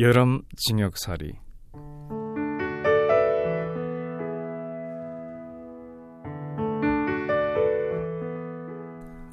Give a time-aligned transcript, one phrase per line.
[0.00, 1.34] 여름 징역살이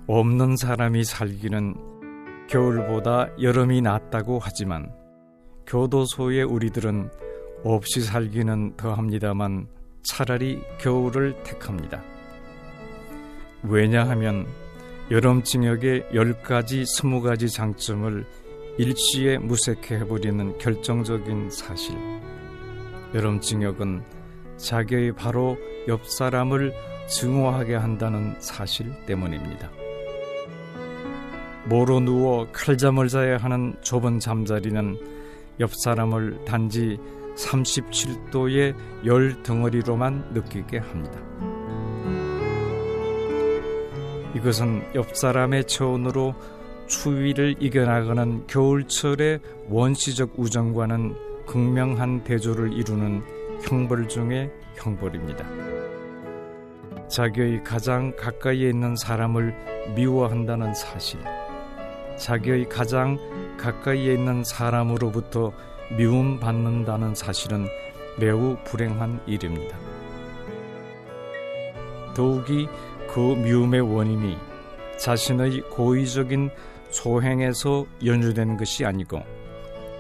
[0.06, 1.74] 없는 사람이 살기는
[2.48, 4.94] 겨울보다 여름이 낫다고 하지만
[5.66, 7.10] 교도소의 우리들은
[7.64, 9.68] 없이 살기는 더합니다만
[10.04, 12.04] 차라리 겨울을 택합니다.
[13.64, 14.46] 왜냐하면
[15.10, 18.28] 여름 징역의 10가지, 20가지 장점을
[18.78, 21.96] 일시에 무색해 해버리는 결정적인 사실.
[23.14, 24.04] 여름 징역은
[24.58, 25.58] 자기의 바로
[25.88, 26.74] 옆 사람을
[27.08, 29.70] 증오하게 한다는 사실 때문입니다.
[31.66, 34.98] 모로 누워 칼잠을 자야 하는 좁은 잠자리는
[35.60, 36.98] 옆 사람을 단지
[37.36, 41.20] 37도의 열 덩어리로만 느끼게 합니다.
[44.36, 46.34] 이것은 옆 사람의 체온으로
[46.92, 53.24] 추위를 이겨나가는 겨울철의 원시적 우정과는 극명한 대조를 이루는
[53.64, 55.46] 형벌 중의 형벌입니다.
[57.08, 59.56] 자기의 가장 가까이에 있는 사람을
[59.96, 61.20] 미워한다는 사실,
[62.18, 63.18] 자기의 가장
[63.58, 65.54] 가까이에 있는 사람으로부터
[65.98, 67.68] 미움받는다는 사실은
[68.20, 69.78] 매우 불행한 일입니다.
[72.14, 72.68] 더욱이
[73.10, 74.38] 그 미움의 원인이
[74.98, 76.52] 자신의 고의적인
[76.92, 79.22] 소행에서 연주된 것이 아니고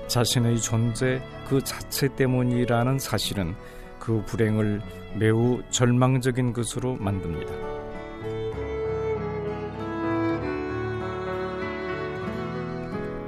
[0.07, 3.55] 자신의 존재 그 자체 때문이라는 사실은
[3.99, 4.81] 그 불행을
[5.17, 7.51] 매우 절망적인 것으로 만듭니다.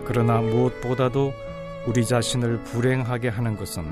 [0.05, 1.33] 그러나 무엇보다도
[1.87, 3.83] 우리 자신을 불행하게 하는 것은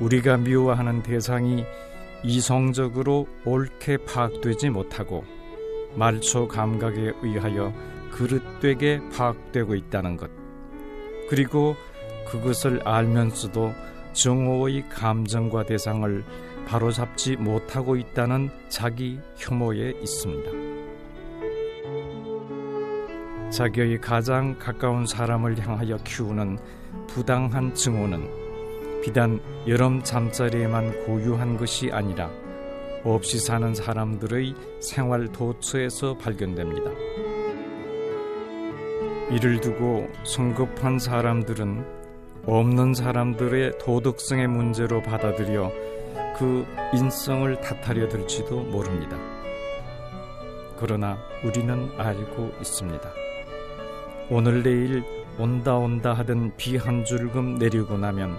[0.00, 1.64] 우리가 미워하는 대상이
[2.22, 5.24] 이성적으로 옳게 파악되지 못하고
[5.94, 7.72] 말초 감각에 의하여
[8.10, 10.30] 그릇되게 파악되고 있다는 것.
[11.28, 11.76] 그리고
[12.28, 13.72] 그것을 알면서도
[14.12, 16.24] 정오의 감정과 대상을
[16.66, 20.50] 바로잡지 못하고 있다는 자기 혐오에 있습니다.
[23.50, 26.58] 자기의 가장 가까운 사람을 향하여 키우는
[27.06, 28.28] 부당한 증오는
[29.02, 32.30] 비단 여름 잠자리에만 고유한 것이 아니라
[33.04, 36.90] 없이 사는 사람들의 생활 도처에서 발견됩니다.
[39.30, 41.84] 이를 두고 성급한 사람들은
[42.46, 45.70] 없는 사람들의 도덕성의 문제로 받아들여
[46.38, 49.18] 그 인성을 탓하려 들지도 모릅니다.
[50.78, 53.12] 그러나 우리는 알고 있습니다.
[54.30, 55.02] 오늘 내일
[55.38, 58.36] 온다 온다 하던 비 한 줄금 내리고 나면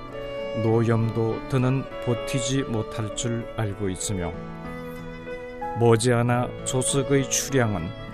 [0.64, 4.34] 노염도 더는 버티지 못할 줄 알고 있으며
[5.80, 8.09] 머지않아 조석의 추량은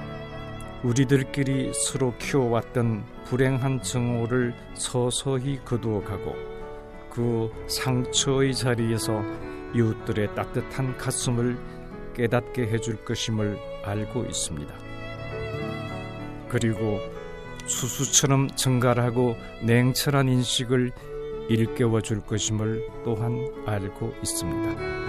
[0.86, 6.36] 우리들끼리 서로 키워왔던 불행한 정오를 서서히 거두어 가고
[7.10, 9.24] 그 상처의 자리에서
[9.74, 11.58] 이웃들의 따뜻한 가슴을
[12.14, 14.74] 깨닫게 해줄 것임을 알고 있습니다.
[16.50, 17.00] 그리고
[17.66, 20.92] 수수처럼 증가하고 냉철한 인식을
[21.50, 25.06] 일깨워 줄 것임을 또한 알고 있습니다.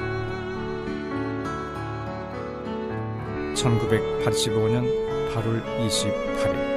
[3.54, 6.76] 1985년 8월 28일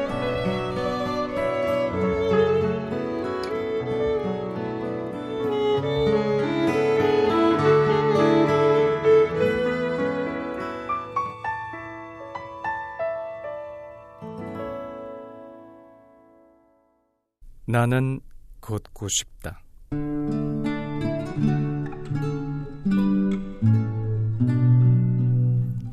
[17.70, 18.20] 나는
[18.62, 19.62] 걷고 싶다.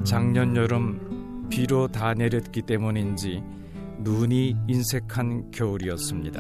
[0.05, 1.06] 작년 여름
[1.57, 3.43] 비로 다 내렸기 때문인지
[4.01, 6.39] 눈이 인색한 겨울이었습니다.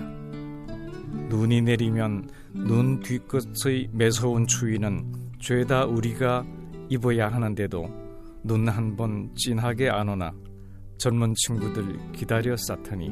[1.31, 5.11] 눈이 내리면 눈 뒤끝의 매서운 추위는
[5.41, 6.45] 죄다 우리가
[6.91, 7.89] 입어야 하는데도
[8.45, 10.35] 눈 한 번 진하게 안 오나
[10.99, 13.11] 젊은 친구들 기다려 쌓더니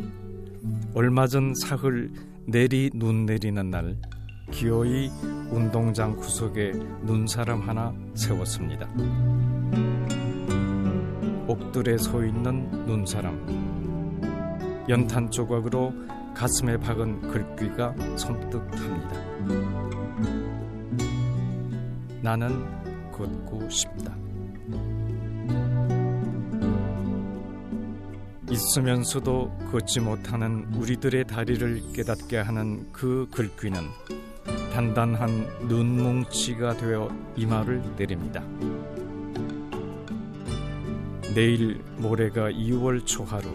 [0.93, 2.12] 얼마 전 사흘
[2.47, 3.96] 내리 눈 내리는 날
[4.50, 5.08] 기어이
[5.50, 6.73] 운동장 구석에
[7.06, 8.90] 눈사람 하나 세웠습니다.
[11.46, 13.35] 옥들에 서 있는 눈사람.
[14.88, 15.93] 연탄 조각으로
[16.35, 19.25] 가슴에 박은 글귀가 섬뜩합니다.
[22.23, 22.64] 나는
[23.12, 24.14] 걷고 싶다.
[28.50, 33.81] 있으면서도 걷지 못하는 우리들의 다리를 깨닫게 하는 그 글귀는
[34.73, 38.43] 단단한 눈뭉치가 되어 이마를 내립니다.
[41.34, 43.50] 내일 모레가 2월 초하루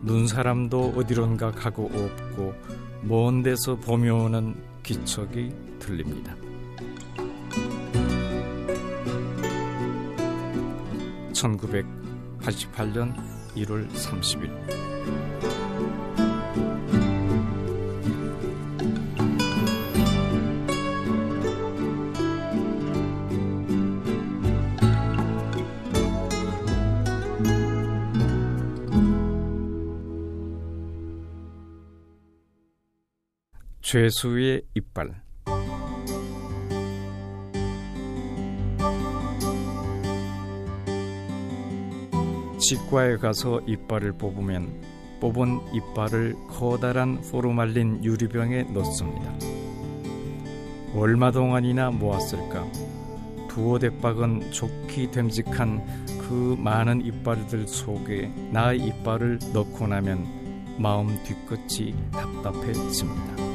[0.00, 2.54] 눈 사람도 어디론가 가고 없고
[3.02, 6.34] 먼 데서 보며 오는 기척이 들립니다.
[11.34, 13.14] 1988년
[13.56, 15.59] 1월 30일
[33.90, 35.20] 죄수의 이빨
[42.58, 44.80] 치과에 가서 이빨을 뽑으면
[45.20, 49.34] 뽑은 이빨을 커다란 포르말린 유리병에 넣습니다.
[50.94, 52.64] 얼마 동안이나 모았을까?
[53.48, 55.84] 두어 대박은 좋기 됨직한
[56.20, 63.49] 그 많은 이빨들 속에 나의 이빨을 넣고 나면 마음 뒤끝이 답답해집니다.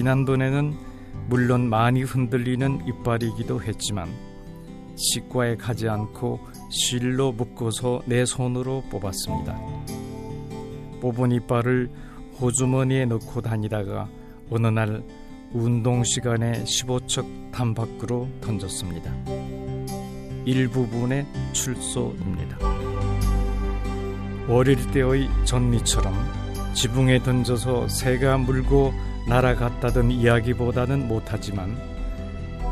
[0.00, 0.78] 지난번에는
[1.28, 4.08] 물론 많이 흔들리는 이빨이기도 했지만
[4.96, 9.60] 치과에 가지 않고 실로 묶어서 내 손으로 뽑았습니다.
[11.02, 11.90] 뽑은 이빨을
[12.40, 14.08] 호주머니에 넣고 다니다가
[14.48, 15.02] 어느 날
[15.52, 19.14] 운동 시간에 15척 담 밖으로 던졌습니다.
[20.46, 22.56] 일부분의 출소입니다.
[24.48, 26.14] 어릴 때의 전미처럼
[26.72, 28.94] 지붕에 던져서 새가 물고
[29.28, 31.76] 날아갔다던 이야기보다는 못하지만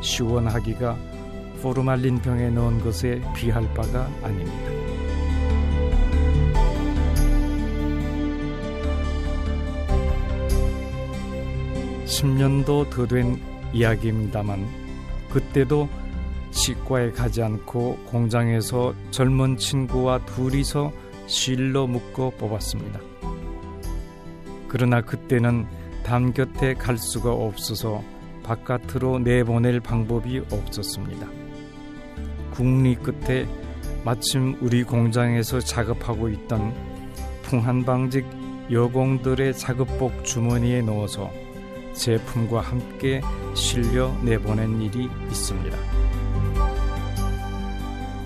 [0.02, 0.96] 시원하기가
[1.62, 4.78] 포르말린 병에 넣은 것에 비할 바가 아닙니다.
[12.06, 13.40] 10년도 더 된
[13.72, 14.66] 이야기입니다만
[15.30, 15.88] 그때도
[16.50, 20.92] 치과에 가지 않고 공장에서 젊은 친구와 둘이서
[21.26, 23.00] 실로 묶어 뽑았습니다.
[24.68, 25.66] 그러나 그때는
[26.08, 28.02] 담 곁에 갈 수가 없어서
[28.42, 31.26] 바깥으로 내보낼 방법이 없었습니다.
[32.50, 33.46] 국리 끝에
[34.06, 36.72] 마침 우리 공장에서 작업하고 있던
[37.42, 38.24] 풍한방직
[38.72, 41.30] 여공들의 작업복 주머니에 넣어서
[41.92, 43.20] 제품과 함께
[43.54, 45.76] 실려 내보낸 일이 있습니다.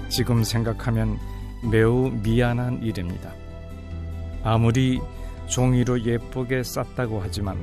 [0.09, 1.19] 지금 생각하면
[1.69, 3.33] 매우 미안한 일입니다.
[4.45, 5.01] 아무리
[5.47, 7.59] 종이로 예쁘게 쌌다고 하지만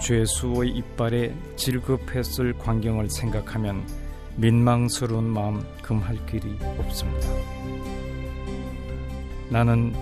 [0.00, 3.86] 죄수의 이빨에 질급했을 광경을 생각하면
[4.36, 7.28] 민망스러운 마음 금할 길이 없습니다.
[9.48, 9.94] 나는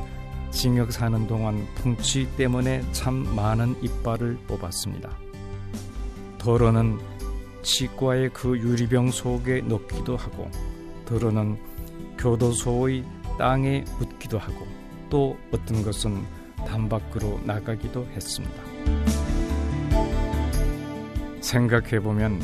[0.51, 5.11] 징역 사는 동안 풍치 때문에 참 많은 이빨을 뽑았습니다.
[6.39, 6.99] 더러는
[7.63, 10.51] 치과의 그 유리병 속에 넣기도 하고,
[11.07, 11.59] 더러는
[12.19, 13.05] 교도소의
[13.39, 14.67] 땅에 묻기도 하고,
[15.11, 16.23] 또 어떤 것은
[16.67, 18.63] 담 밖으로 나가기도 했습니다.
[21.41, 22.41] 생각해보면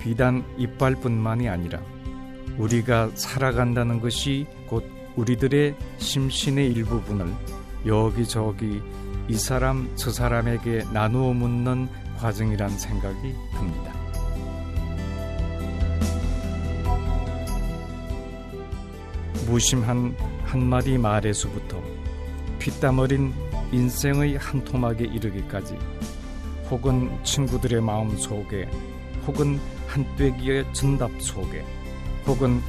[0.00, 1.80] 비단 이빨뿐만이 아니라
[2.56, 4.84] 우리가 살아간다는 것이 곧
[5.16, 7.26] 우리들의 심신의 일부분을
[7.86, 8.80] 여기저기
[9.28, 11.88] 이 사람 저 사람에게 나누어 묻는
[12.18, 13.92] 과정이란 생각이 듭니다.
[19.46, 20.14] 무심한
[20.44, 21.80] 한마디 말에서부터
[22.58, 23.32] 피땀 어린
[23.72, 25.76] 인생의 한 토막에 이르기까지
[26.70, 28.68] 혹은 친구들의 마음 속에
[29.26, 31.64] 혹은 한 떼기의 전답 속에
[32.26, 32.60] 혹은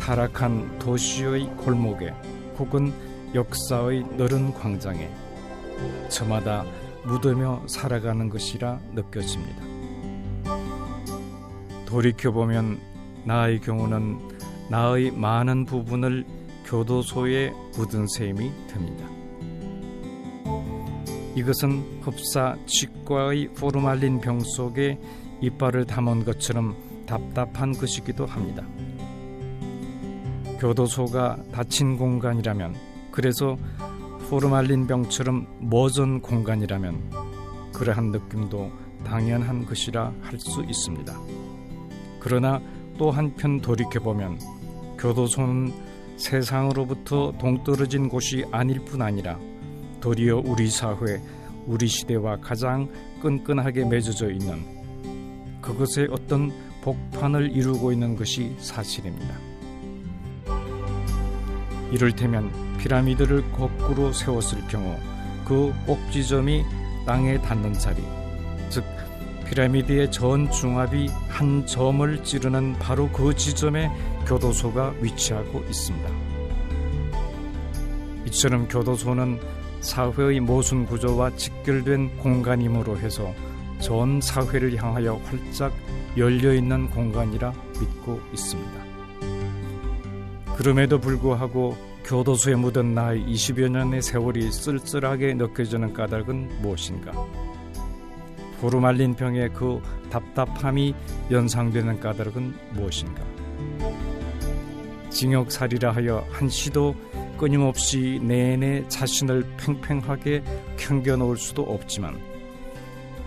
[0.00, 2.12] 타락한 도시의 골목에
[2.58, 2.92] 혹은
[3.34, 5.08] 역사의 너른 광장에
[6.08, 6.64] 저마다
[7.04, 9.62] 묻으며 살아가는 것이라 느껴집니다.
[11.86, 12.80] 돌이켜보면
[13.24, 14.18] 나의 경우는
[14.70, 16.24] 나의 많은 부분을
[16.64, 19.19] 교도소에 묻은 셈이 됩니다.
[21.34, 24.98] 이것은 흡사 치과의 포르말린 병 속에
[25.40, 28.64] 이빨을 담은 것처럼 답답한 것이기도 합니다.
[30.58, 32.74] 교도소가 닫힌 공간이라면
[33.10, 33.56] 그래서
[34.28, 37.10] 포르말린 병처럼 머전 공간이라면
[37.72, 38.70] 그러한 느낌도
[39.04, 41.18] 당연한 것이라 할 수 있습니다.
[42.20, 42.60] 그러나
[42.98, 44.38] 또 한편 돌이켜보면
[44.98, 45.72] 교도소는
[46.16, 49.38] 세상으로부터 동떨어진 곳이 아닐 뿐 아니라
[50.00, 51.20] 도리어 우리 사회,
[51.66, 52.88] 우리 시대와 가장
[53.20, 54.64] 끈끈하게 맺어져 있는
[55.60, 56.50] 그것의 어떤
[56.82, 59.34] 복판을 이루고 있는 것이 사실입니다.
[61.92, 64.96] 이를테면 피라미드를 거꾸로 세웠을 경우
[65.44, 66.64] 그 꼭지점이
[67.06, 68.02] 땅에 닿는 자리,
[68.70, 68.84] 즉
[69.46, 73.90] 피라미드의 전 중압이 한 점을 찌르는 바로 그 지점에
[74.26, 76.08] 교도소가 위치하고 있습니다.
[78.26, 79.40] 이처럼 교도소는
[79.80, 83.34] 사회의 모순 구조와 직결된 공간이므로 해서
[83.80, 85.72] 전 사회를 향하여 활짝
[86.16, 88.90] 열려 있는 공간이라 믿고 있습니다.
[90.56, 97.12] 그럼에도 불구하고 교도소에 묻은 나이 20여 년의 세월이 쓸쓸하게 느껴지는 까닭은 무엇인가?
[98.60, 100.94] 부르말린 병의 그 답답함이
[101.30, 103.22] 연상되는 까닭은 무엇인가?
[105.08, 106.94] 징역살이라 하여 한시도
[107.40, 110.44] 끊임없이 내내 자신을 팽팽하게
[110.76, 112.20] 견겨놓을 수도 없지만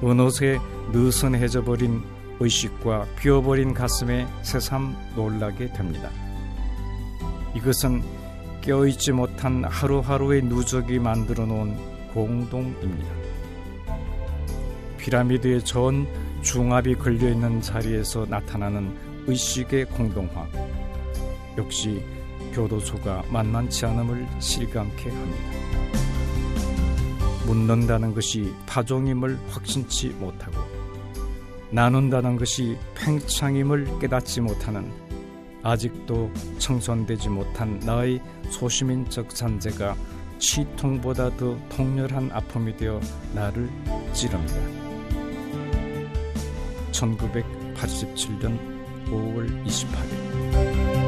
[0.04, 0.60] 어느새
[0.92, 2.04] 느슨해져 버린
[2.40, 6.12] 의식과 비어버린 가슴에 새삼 놀라게 됩니다.
[7.56, 8.04] 이것은
[8.62, 11.76] 깨어있지 못한 하루하루의 누적이 만들어 놓은
[12.14, 13.10] 공동입니다.
[15.00, 16.08] 피라미드의 전
[16.44, 20.48] 중압이 걸려 있는 자리에서 나타나는 의식의 공동화.
[21.58, 22.04] 역시
[22.54, 25.64] 교도소가 만만치 않음을 실감케 합니다.
[27.46, 30.58] 묻는다는 것이 파종임을 확신치 못하고
[31.72, 34.92] 나눈다는 것이 팽창임을 깨닫지 못하는
[35.64, 39.96] 아직도 청산되지 못한 나의 소시민적 산재가
[40.38, 43.00] 치통보다 더 통렬한 아픔이 되어
[43.34, 43.70] 나를
[44.14, 44.56] 찌릅니다.
[46.92, 48.60] 1987년
[49.10, 51.03] 5월 28일